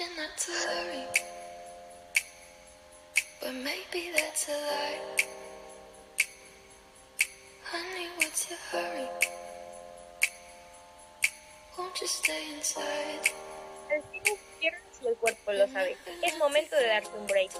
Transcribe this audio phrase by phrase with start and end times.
[0.00, 1.04] you not to hurry.
[3.40, 5.00] But maybe that's a lie.
[7.64, 9.08] Honey, what's your hurry?
[11.76, 13.32] Won't you stay inside?
[13.90, 15.96] El cuerpo lo sabe.
[16.22, 17.50] Es momento de darte un break.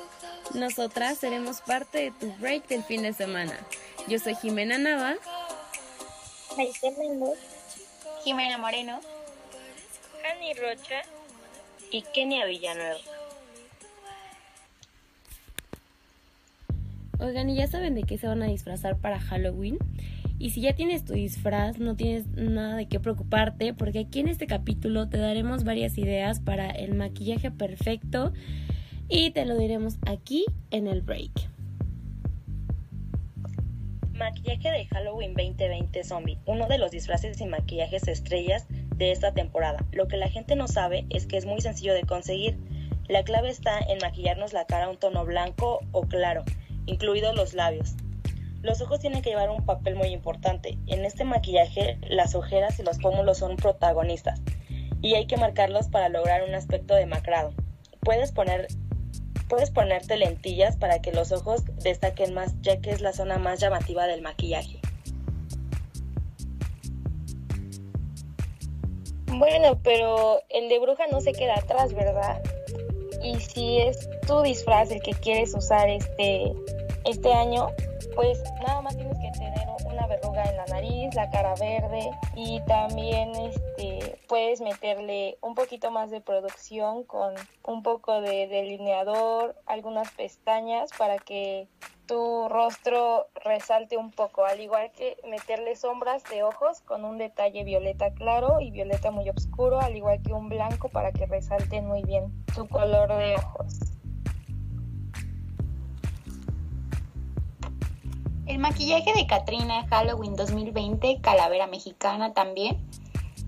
[0.54, 3.58] Nosotras seremos parte de tu break del fin de semana.
[4.06, 5.16] Yo soy Jimena Nava.
[8.24, 9.00] Jimena Moreno.
[10.24, 11.02] Hani Rocha.
[11.90, 12.96] Y Kenia Villanueva.
[17.18, 19.78] Oigan, ¿y ya saben de qué se van a disfrazar para Halloween?
[20.38, 24.28] Y si ya tienes tu disfraz, no tienes nada de qué preocuparte, porque aquí en
[24.28, 28.32] este capítulo te daremos varias ideas para el maquillaje perfecto
[29.08, 31.32] y te lo diremos aquí en el break.
[34.12, 38.66] Maquillaje de Halloween 2020 Zombie, uno de los disfraces y maquillajes estrellas
[38.98, 39.84] de esta temporada.
[39.92, 42.58] Lo que la gente no sabe es que es muy sencillo de conseguir.
[43.08, 46.44] La clave está en maquillarnos la cara un tono blanco o claro,
[46.86, 47.94] incluidos los labios.
[48.60, 50.76] Los ojos tienen que llevar un papel muy importante.
[50.88, 54.42] En este maquillaje, las ojeras y los pómulos son protagonistas
[55.00, 57.54] y hay que marcarlos para lograr un aspecto demacrado.
[58.00, 58.66] Puedes poner
[59.48, 63.60] puedes ponerte lentillas para que los ojos destaquen más, ya que es la zona más
[63.60, 64.77] llamativa del maquillaje.
[69.38, 72.42] Bueno, pero el de bruja no se queda atrás, ¿verdad?
[73.22, 76.52] Y si es tu disfraz el que quieres usar este,
[77.04, 77.68] este año,
[78.18, 82.60] pues nada más tienes que tener una verruga en la nariz, la cara verde y
[82.62, 90.10] también este, puedes meterle un poquito más de producción con un poco de delineador, algunas
[90.10, 91.68] pestañas para que
[92.06, 97.62] tu rostro resalte un poco, al igual que meterle sombras de ojos con un detalle
[97.62, 102.02] violeta claro y violeta muy oscuro, al igual que un blanco para que resalten muy
[102.02, 103.87] bien tu color de ojos.
[108.48, 112.82] El maquillaje de Katrina Halloween 2020, calavera mexicana también.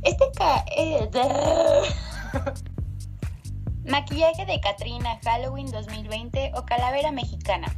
[0.03, 0.31] Este
[0.77, 1.09] eh,
[3.91, 7.75] maquillaje de Katrina Halloween 2020 o calavera mexicana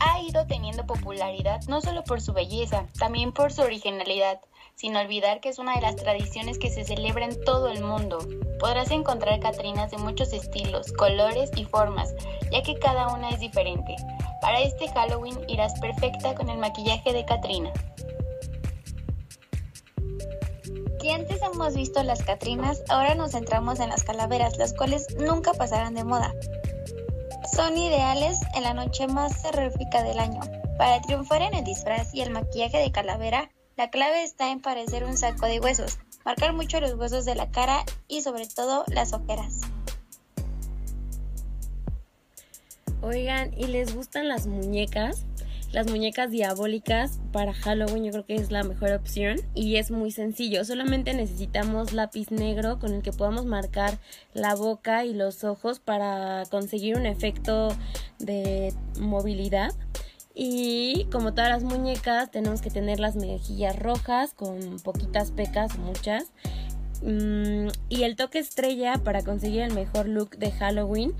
[0.00, 4.40] ha ido teniendo popularidad no solo por su belleza, también por su originalidad,
[4.80, 8.18] sin olvidar que es una de las tradiciones que se celebra en todo el mundo.
[8.58, 12.14] Podrás encontrar Catrinas de muchos estilos, colores y formas,
[12.50, 13.94] ya que cada una es diferente.
[14.40, 17.70] Para este Halloween irás perfecta con el maquillaje de Katrina.
[20.98, 25.52] Si antes hemos visto las Catrinas, ahora nos centramos en las calaveras, las cuales nunca
[25.52, 26.32] pasarán de moda.
[27.54, 30.40] Son ideales en la noche más terrorífica del año.
[30.78, 35.04] Para triunfar en el disfraz y el maquillaje de calavera, la clave está en parecer
[35.04, 39.14] un saco de huesos, marcar mucho los huesos de la cara y sobre todo las
[39.14, 39.62] ojeras.
[43.00, 45.24] Oigan, ¿y les gustan las muñecas?
[45.72, 50.10] Las muñecas diabólicas para Halloween yo creo que es la mejor opción y es muy
[50.10, 50.62] sencillo.
[50.66, 53.98] Solamente necesitamos lápiz negro con el que podamos marcar
[54.34, 57.74] la boca y los ojos para conseguir un efecto
[58.18, 59.72] de movilidad.
[60.34, 66.32] Y como todas las muñecas tenemos que tener las mejillas rojas con poquitas pecas, muchas.
[67.02, 71.14] Mm, y el toque estrella para conseguir el mejor look de Halloween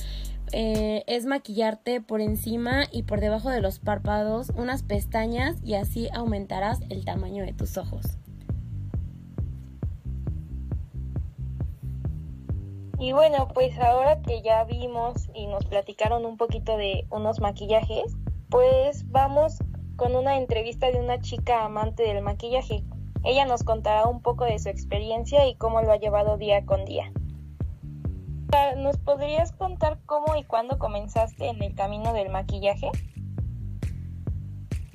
[0.52, 6.08] eh, es maquillarte por encima y por debajo de los párpados unas pestañas y así
[6.12, 8.18] aumentarás el tamaño de tus ojos.
[12.98, 18.14] Y bueno, pues ahora que ya vimos y nos platicaron un poquito de unos maquillajes,
[18.50, 19.58] pues vamos
[19.96, 22.82] con una entrevista de una chica amante del maquillaje.
[23.22, 26.84] Ella nos contará un poco de su experiencia y cómo lo ha llevado día con
[26.84, 27.12] día.
[28.76, 32.90] ¿Nos podrías contar cómo y cuándo comenzaste en el camino del maquillaje?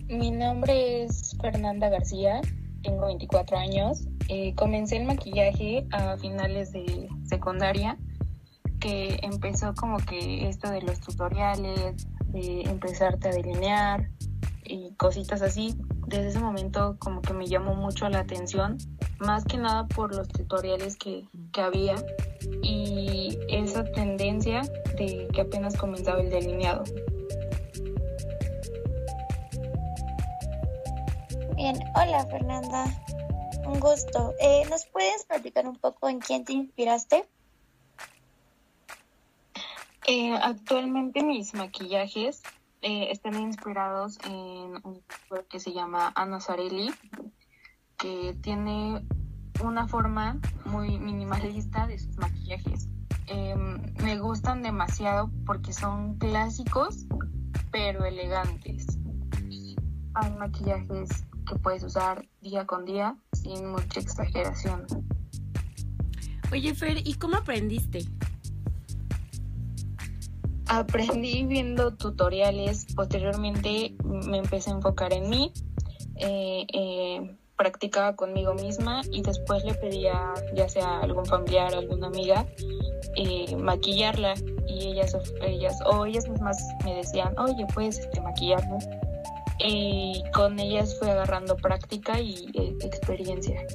[0.08, 2.42] Mi nombre es Fernanda García,
[2.84, 4.08] tengo 24 años.
[4.28, 7.98] Eh, comencé el maquillaje a finales de secundaria,
[8.80, 14.10] que empezó como que esto de los tutoriales, de empezarte a delinear
[14.64, 15.76] y cositas así.
[16.08, 18.78] Desde ese momento como que me llamó mucho la atención,
[19.20, 21.96] más que nada por los tutoriales que, que había
[22.62, 24.62] y esa tendencia
[24.98, 26.84] de que apenas comenzaba el delineado.
[31.56, 32.86] Bien, hola Fernanda,
[33.66, 34.34] un gusto.
[34.42, 37.26] Eh, ¿Nos puedes platicar un poco en quién te inspiraste?
[40.08, 42.44] Eh, actualmente mis maquillajes
[42.84, 45.02] eh, están inspirados en un
[45.50, 46.94] que se llama Ana Sarelli,
[47.98, 49.04] que tiene
[49.64, 52.88] una forma muy minimalista de sus maquillajes.
[53.26, 57.08] Em, me gustan demasiado porque son clásicos
[57.72, 58.86] pero elegantes.
[60.14, 61.10] Hay maquillajes
[61.48, 64.86] que puedes usar día con día sin mucha exageración.
[66.52, 68.06] Oye, Fer, ¿y cómo aprendiste?
[70.68, 75.52] Aprendí viendo tutoriales, posteriormente me empecé a enfocar en mí,
[76.16, 81.80] eh, eh, practicaba conmigo misma y después le pedía ya sea a algún familiar o
[81.80, 82.46] alguna amiga
[83.16, 84.34] eh, maquillarla
[84.68, 88.80] y ellas, ellas o ellas mismas me decían, oye, puedes este, maquillarme.
[89.60, 92.50] Y con ellas fui agarrando práctica y
[92.82, 93.66] experiencia.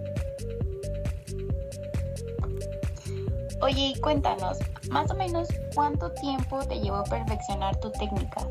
[3.62, 4.58] Oye, y cuéntanos,
[4.90, 8.46] más o menos, ¿cuánto tiempo te llevó perfeccionar tu técnica?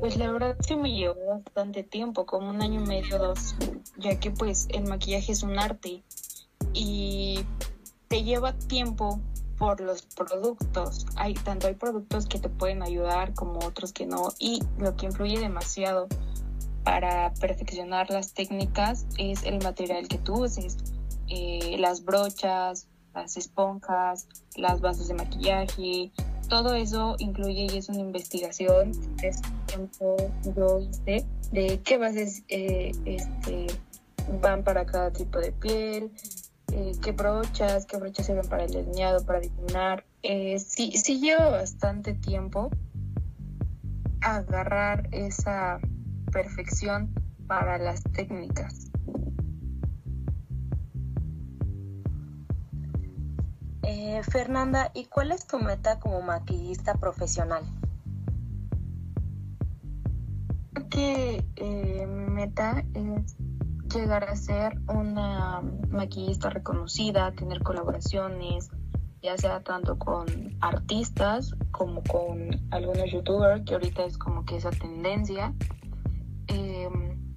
[0.00, 3.54] Pues la verdad sí me llevó bastante tiempo, como un año y medio, dos,
[3.98, 6.02] ya que pues el maquillaje es un arte
[6.72, 7.44] y
[8.08, 9.20] te lleva tiempo
[9.58, 11.04] por los productos.
[11.16, 15.06] Hay tanto hay productos que te pueden ayudar como otros que no y lo que
[15.06, 16.08] influye demasiado
[16.82, 20.78] para perfeccionar las técnicas es el material que tú uses
[21.28, 24.26] eh, las brochas, las esponjas,
[24.56, 26.10] las bases de maquillaje,
[26.48, 29.32] todo eso incluye y es una investigación que
[30.56, 33.66] yo hice de qué bases eh, este,
[34.40, 36.10] van para cada tipo de piel,
[36.72, 40.04] eh, qué brochas, qué brochas sirven para el delineado, para difuminar.
[40.22, 42.70] sí, sí lleva bastante tiempo
[44.20, 45.80] agarrar esa
[46.32, 47.14] perfección
[47.46, 48.87] para las técnicas.
[53.90, 57.62] Eh, Fernanda, ¿y cuál es tu meta como maquillista profesional?
[60.90, 63.34] Que eh, mi meta es
[63.90, 68.68] llegar a ser una maquillista reconocida, tener colaboraciones,
[69.22, 70.26] ya sea tanto con
[70.60, 75.54] artistas como con algunos youtubers, que ahorita es como que esa tendencia.
[76.48, 77.34] Em,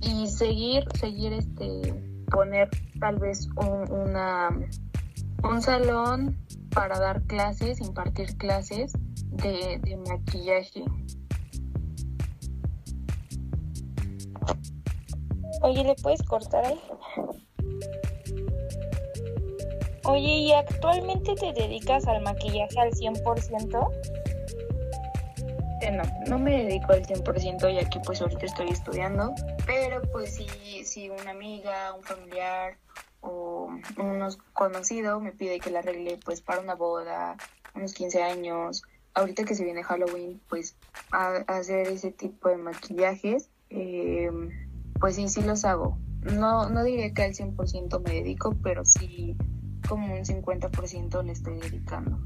[0.00, 2.70] y seguir, seguir este, poner
[3.00, 3.48] tal vez
[3.90, 4.50] una
[5.48, 6.36] un salón
[6.74, 8.92] para dar clases, impartir clases
[9.30, 10.84] de, maquillaje.
[15.62, 16.80] Oye, ¿le puedes cortar ahí?
[20.04, 23.90] Oye, ¿y actualmente te dedicas al maquillaje al 100%?
[25.82, 29.34] Eh, no, no me dedico al 100% ya que pues ahorita estoy estudiando,
[29.66, 30.46] pero pues si,
[30.84, 32.78] si una amiga, un familiar
[33.26, 33.68] o
[33.98, 37.36] unos conocido me pide que la arregle pues para una boda,
[37.74, 38.82] unos 15 años,
[39.14, 40.76] ahorita que se viene Halloween, pues
[41.10, 44.30] a, hacer ese tipo de maquillajes, eh,
[45.00, 45.98] pues sí, sí los hago.
[46.22, 49.36] No, no diré que al 100% me dedico, pero sí
[49.88, 52.18] como un 50% le estoy dedicando.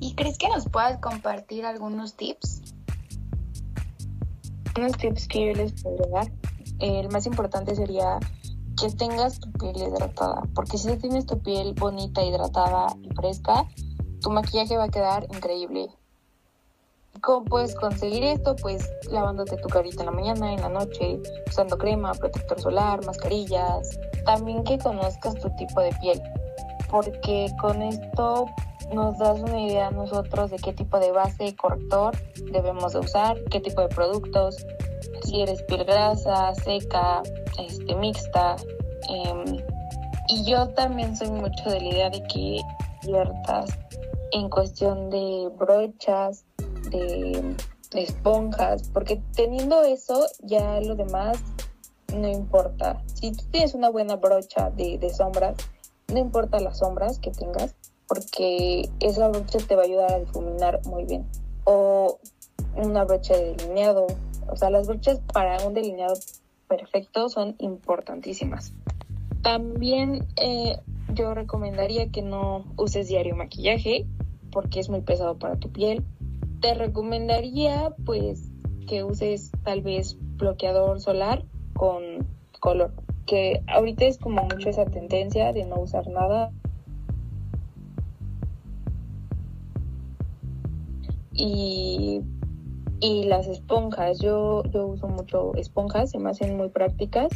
[0.00, 2.62] ¿Y crees que nos puedas compartir algunos tips?
[4.76, 6.41] Unos tips que yo les puedo dar
[6.82, 8.18] el más importante sería
[8.80, 13.66] que tengas tu piel hidratada, porque si tienes tu piel bonita, hidratada y fresca,
[14.20, 15.88] tu maquillaje va a quedar increíble.
[17.20, 18.56] ¿Cómo puedes conseguir esto?
[18.56, 23.98] Pues lavándote tu carita en la mañana, en la noche, usando crema, protector solar, mascarillas.
[24.24, 26.20] También que conozcas tu tipo de piel,
[26.90, 28.46] porque con esto
[28.92, 32.16] nos das una idea a nosotros de qué tipo de base y corrector
[32.50, 34.56] debemos de usar, qué tipo de productos,
[35.24, 37.22] si eres piel grasa, seca,
[37.58, 38.56] este, mixta.
[39.08, 39.58] Em,
[40.28, 42.60] y yo también soy mucho de la idea de que
[43.02, 43.70] ciertas
[44.32, 46.44] en cuestión de brochas,
[46.90, 47.54] de,
[47.94, 51.38] esponjas, porque teniendo eso ya lo demás
[52.14, 53.02] no importa.
[53.14, 55.56] Si tú tienes una buena brocha de, de sombras,
[56.08, 57.74] no importa las sombras que tengas,
[58.06, 61.26] porque esa brocha te va a ayudar a difuminar muy bien.
[61.64, 62.18] O
[62.76, 64.06] una brocha de delineado,
[64.52, 66.14] o sea, las brochas para un delineado
[66.68, 68.74] perfecto son importantísimas.
[69.40, 70.78] También eh,
[71.14, 74.06] yo recomendaría que no uses diario maquillaje
[74.50, 76.04] porque es muy pesado para tu piel.
[76.60, 78.50] Te recomendaría pues
[78.86, 82.26] que uses tal vez bloqueador solar con
[82.60, 82.92] color,
[83.26, 86.52] que ahorita es como mucho esa tendencia de no usar nada.
[91.32, 92.20] Y
[93.02, 97.32] y las esponjas, yo, yo uso mucho esponjas, se me hacen muy prácticas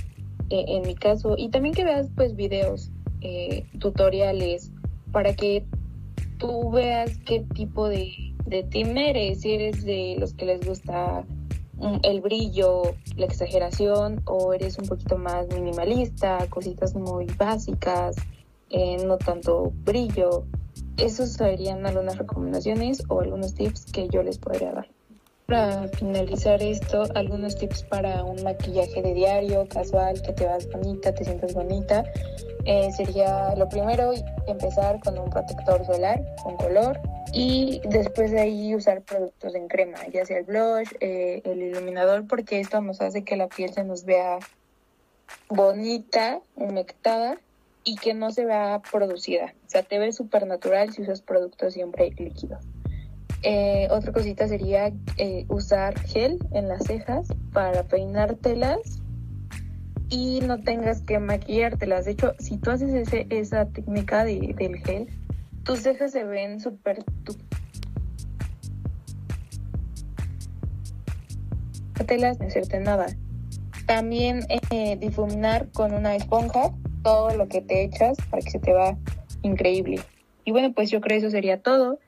[0.49, 1.35] eh, en mi caso.
[1.37, 4.71] Y también que veas pues videos, eh, tutoriales,
[5.11, 5.67] para que
[6.39, 8.13] tú veas qué tipo de,
[8.47, 11.25] de team eres, si eres de los que les gusta
[11.79, 12.83] mm, el brillo,
[13.17, 18.15] la exageración o eres un poquito más minimalista, cositas muy básicas,
[18.71, 20.45] eh, no tanto brillo.
[20.97, 24.96] Esos serían algunas recomendaciones o algunos tips que yo les podría dar.
[25.47, 31.15] Para finalizar esto, algunos tips para un maquillaje de diario, casual, que te vas bonita,
[31.15, 32.05] te sientas bonita.
[32.65, 34.13] Eh, sería lo primero
[34.49, 37.01] empezar con un protector solar con color
[37.33, 42.27] y después de ahí usar productos en crema, ya sea el blush, eh, el iluminador,
[42.27, 44.41] porque esto nos hace que la piel se nos vea
[45.49, 47.39] bonita, humectada
[47.85, 49.55] y que no se vea producida.
[49.65, 52.65] O sea, te ve súper natural si usas productos siempre líquidos.
[53.43, 59.03] Eh, otra cosita sería eh, usar gel en las cejas para peinártelas
[60.09, 62.05] y no tengas que maquillártelas.
[62.05, 65.09] De hecho, si tú haces ese, esa técnica de, del gel,
[65.65, 67.05] tus cejas se ven súper...
[71.99, 73.07] No te las hacerte nada.
[73.87, 74.41] También
[74.71, 78.97] eh, difuminar con una esponja todo lo que te echas para que se te va
[79.43, 80.01] increíble.
[80.45, 81.99] Y bueno, pues yo creo que eso sería todo.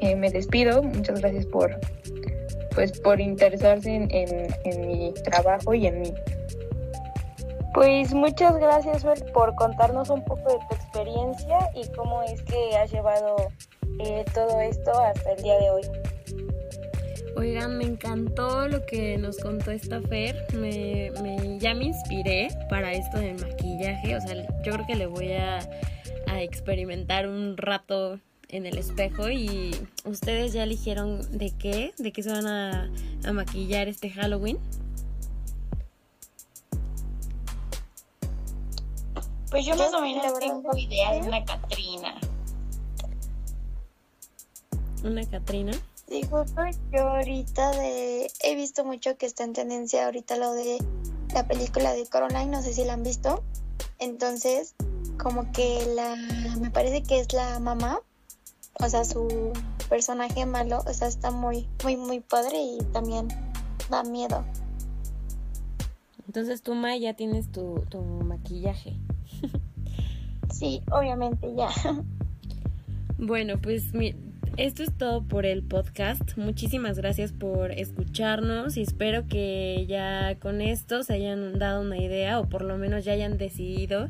[0.00, 0.82] Eh, me despido.
[0.82, 1.78] Muchas gracias por,
[2.74, 6.14] pues, por interesarse en, en, mi trabajo y en mí.
[7.74, 12.90] Pues muchas gracias, por contarnos un poco de tu experiencia y cómo es que has
[12.90, 13.36] llevado
[14.00, 15.82] eh, todo esto hasta el día de hoy.
[17.36, 20.46] Oigan, me encantó lo que nos contó esta Fer.
[20.54, 24.16] Me, me, ya me inspiré para esto del maquillaje.
[24.16, 25.58] O sea, yo creo que le voy a,
[26.28, 29.74] a experimentar un rato en el espejo y
[30.04, 32.90] ustedes ya eligieron de qué, de qué se van a,
[33.24, 34.58] a maquillar este Halloween.
[39.50, 42.20] Pues yo más o menos tengo idea de una Catrina.
[45.04, 45.72] ¿Una Catrina?
[46.08, 46.44] Digo,
[46.92, 50.78] yo ahorita de he visto mucho que está en tendencia ahorita lo de
[51.34, 53.42] la película de Coraline, no sé si la han visto.
[53.98, 54.74] Entonces,
[55.18, 56.16] como que la
[56.60, 58.00] me parece que es la mamá,
[58.80, 59.52] o sea, su
[59.88, 63.28] personaje malo, o sea, está muy muy muy padre y también
[63.90, 64.44] da miedo.
[66.26, 68.96] Entonces tú, May, ya tienes tu, tu maquillaje.
[70.52, 71.70] sí, obviamente ya.
[73.18, 74.14] Bueno, pues mi,
[74.58, 76.36] esto es todo por el podcast.
[76.36, 82.40] Muchísimas gracias por escucharnos y espero que ya con esto se hayan dado una idea
[82.40, 84.08] o por lo menos ya hayan decidido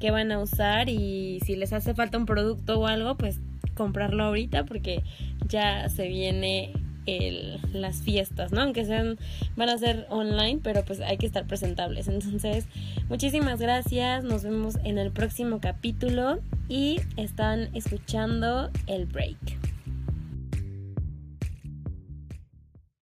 [0.00, 3.38] qué, van a usar y si les hace falta un producto o algo, pues
[3.74, 5.02] comprarlo ahorita porque
[5.46, 6.72] ya se viene
[7.06, 8.62] el, las fiestas, ¿no?
[8.62, 9.18] Aunque sean,
[9.56, 12.08] van a ser online, pero pues hay que estar presentables.
[12.08, 12.66] Entonces,
[13.08, 19.69] muchísimas gracias, nos vemos en el próximo capítulo y están escuchando el break.